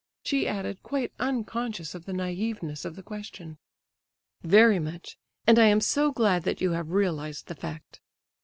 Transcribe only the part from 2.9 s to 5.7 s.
the question. "Very much; and I